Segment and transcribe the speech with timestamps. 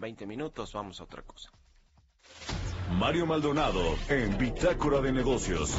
[0.00, 1.50] 20 minutos, vamos a otra cosa.
[2.98, 5.76] Mario Maldonado en Bitácora de Negocios.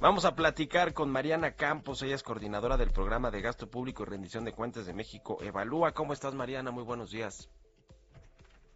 [0.00, 4.06] Vamos a platicar con Mariana Campos, ella es coordinadora del programa de gasto público y
[4.06, 5.38] rendición de cuentas de México.
[5.42, 6.70] Evalúa, ¿cómo estás Mariana?
[6.70, 7.50] Muy buenos días.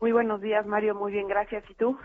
[0.00, 1.62] Muy buenos días Mario, muy bien, gracias.
[1.70, 1.96] ¿Y tú?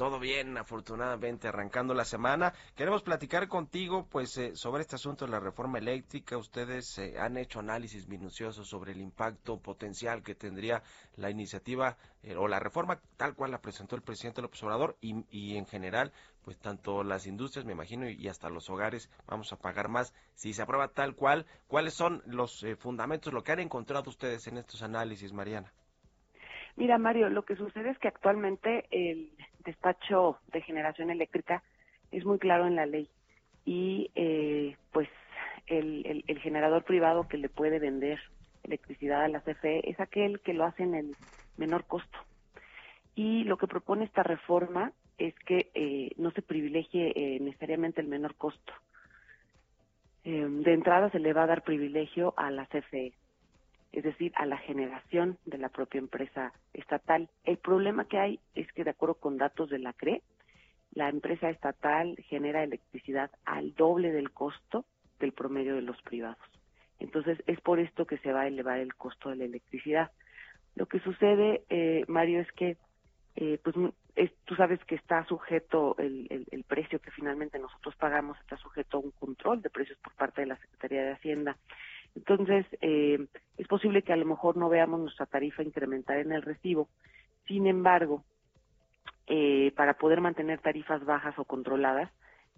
[0.00, 2.54] Todo bien, afortunadamente, arrancando la semana.
[2.74, 6.38] Queremos platicar contigo, pues, eh, sobre este asunto de la reforma eléctrica.
[6.38, 10.82] Ustedes eh, han hecho análisis minuciosos sobre el impacto potencial que tendría
[11.16, 15.22] la iniciativa eh, o la reforma tal cual la presentó el presidente López Obrador y,
[15.30, 16.14] y en general,
[16.44, 20.54] pues, tanto las industrias, me imagino, y, hasta los hogares vamos a pagar más si
[20.54, 21.44] se aprueba tal cual.
[21.68, 25.70] ¿Cuáles son los fundamentos, lo que han encontrado ustedes en estos análisis, Mariana?
[26.76, 29.30] Mira, Mario, lo que sucede es que actualmente el
[29.64, 31.62] despacho de generación eléctrica
[32.10, 33.08] es muy claro en la ley
[33.64, 35.08] y eh, pues
[35.66, 38.18] el, generador privado que le puede vender
[38.64, 41.16] electricidad a la CFE es aquel que lo hace en el
[41.56, 42.18] menor costo.
[43.14, 48.08] Y lo que propone esta reforma es que eh, no se privilegie eh, necesariamente el
[48.08, 48.72] menor costo.
[50.24, 53.12] de entrada se le va a dar privilegio a la CFE
[53.92, 57.28] es decir, a la generación de la propia empresa estatal.
[57.44, 60.22] El problema que hay es que, de acuerdo con datos de la CRE,
[60.92, 64.84] la empresa estatal genera electricidad al doble del costo
[65.18, 66.38] del promedio de los privados.
[66.98, 70.10] Entonces, es por esto que se va a elevar el costo de la electricidad.
[70.76, 72.76] Lo que sucede, eh, Mario, es que,
[73.36, 73.74] eh, pues,
[74.44, 79.10] tú sabes que está sujeto el, precio que finalmente nosotros pagamos, está sujeto a un
[79.12, 81.56] control de precios por parte de la Secretaría de Hacienda.
[82.14, 83.26] Entonces, eh,
[83.56, 86.88] es posible que a lo mejor no veamos nuestra tarifa incrementar en el recibo.
[87.46, 88.24] Sin embargo,
[89.26, 92.10] eh, para poder mantener tarifas bajas o controladas,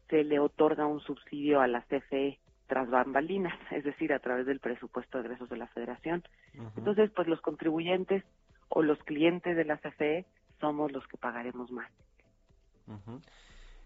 [0.09, 4.61] se le otorga un subsidio a la CFE tras bambalinas, es decir, a través del
[4.61, 6.23] presupuesto de egresos de la Federación.
[6.77, 8.25] Entonces, pues los contribuyentes
[8.69, 10.25] o los clientes de la CFE
[10.61, 11.91] somos los que pagaremos más.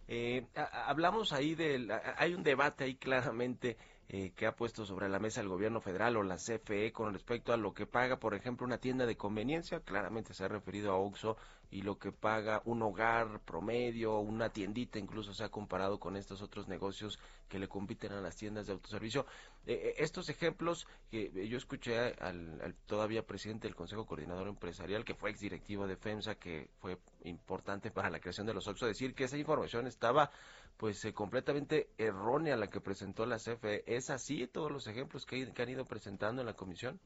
[0.08, 3.76] Eh, hablamos ahí del, hay un debate ahí claramente
[4.08, 7.52] eh, que ha puesto sobre la mesa el gobierno federal o la CFE con respecto
[7.52, 10.96] a lo que paga, por ejemplo, una tienda de conveniencia, claramente se ha referido a
[10.96, 11.36] Oxxo,
[11.70, 16.40] y lo que paga un hogar promedio, una tiendita incluso se ha comparado con estos
[16.40, 17.18] otros negocios
[17.48, 19.26] que le compiten a las tiendas de autoservicio.
[19.66, 25.14] Eh, eh, estos ejemplos que yo escuché al, todavía presidente del Consejo Coordinador Empresarial, que
[25.14, 29.24] fue exdirectivo de FEMSA, que fue importante para la creación de los Oxxo, decir que
[29.24, 30.30] esa información estaba
[30.76, 33.84] pues eh, completamente errónea la que presentó la CFE.
[33.86, 36.98] ¿Es así todos los ejemplos que, han ido presentando en la comisión?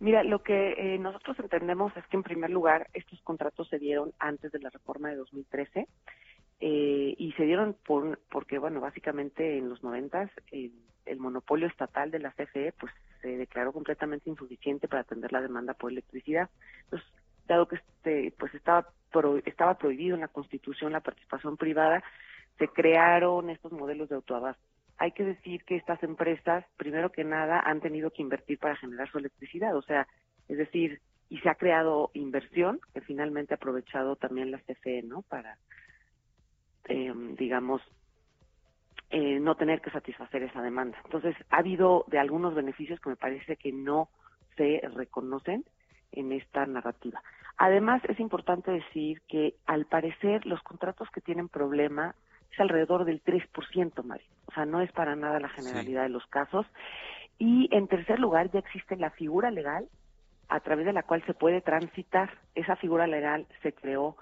[0.00, 4.12] Mira, lo que eh, nosotros entendemos es que en primer lugar estos contratos se dieron
[4.18, 5.86] antes de la reforma de 2013
[6.60, 10.72] eh, y se dieron por, porque, bueno, básicamente en los noventas el,
[11.04, 15.74] el monopolio estatal de la CFE pues se declaró completamente insuficiente para atender la demanda
[15.74, 16.48] por electricidad.
[16.84, 17.08] Entonces,
[17.46, 18.86] dado que este, pues estaba
[19.44, 22.02] estaba prohibido en la Constitución la participación privada,
[22.60, 24.62] se crearon estos modelos de autoabasto.
[24.98, 29.10] Hay que decir que estas empresas, primero que nada, han tenido que invertir para generar
[29.10, 30.06] su electricidad, o sea,
[30.46, 31.00] es decir,
[31.30, 35.22] y se ha creado inversión que finalmente ha aprovechado también la CFE, ¿no?
[35.22, 35.56] Para,
[36.84, 37.80] eh, digamos,
[39.08, 40.98] eh, no tener que satisfacer esa demanda.
[41.04, 44.10] Entonces, ha habido de algunos beneficios que me parece que no
[44.56, 45.64] se reconocen
[46.12, 47.22] en esta narrativa.
[47.56, 52.14] Además, es importante decir que al parecer los contratos que tienen problema
[52.52, 54.26] es alrededor del 3%, Mario.
[54.46, 56.66] O sea, no es para nada la generalidad de los casos.
[57.38, 59.88] Y en tercer lugar, ya existe la figura legal
[60.48, 62.30] a través de la cual se puede transitar.
[62.54, 64.16] Esa figura legal se creó,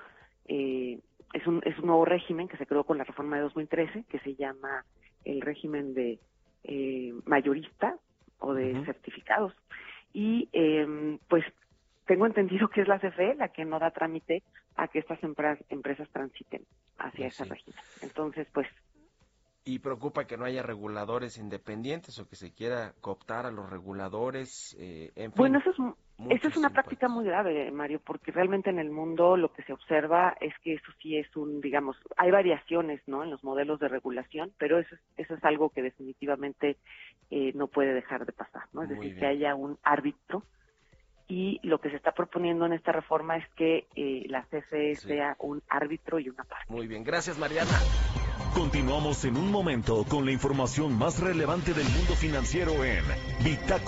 [0.46, 1.00] eh,
[1.32, 4.18] es, un, es un nuevo régimen que se creó con la reforma de 2013, que
[4.20, 4.84] se llama
[5.24, 6.18] el régimen de
[6.64, 7.96] eh, mayorista
[8.38, 9.54] o de certificados.
[10.12, 11.44] Y eh, pues
[12.08, 14.42] tengo entendido que es la CFE la que no da trámite
[14.76, 16.62] a que estas empresas, transiten
[16.98, 17.78] hacia esa régimen.
[18.00, 18.66] Entonces, pues...
[19.64, 24.74] Y preocupa que no haya reguladores independientes o que se quiera cooptar a los reguladores.
[24.80, 25.76] Eh, en bueno, eso es,
[26.30, 29.74] eso es una práctica muy grave, Mario, porque realmente en el mundo lo que se
[29.74, 33.22] observa es que eso sí es un, digamos, hay variaciones, ¿no?
[33.22, 36.78] En los modelos de regulación, pero eso, eso es algo que definitivamente
[37.30, 38.84] eh, no puede dejar de pasar, ¿no?
[38.84, 40.44] Es decir, que haya un árbitro
[41.28, 45.36] y lo que se está proponiendo en esta reforma es que eh, la CFE sea
[45.38, 46.64] un árbitro y una parte.
[46.68, 47.70] Muy bien, gracias Mariana.
[48.54, 53.04] Continuamos en un momento con la información más relevante del mundo financiero en
[53.44, 53.68] Bitácora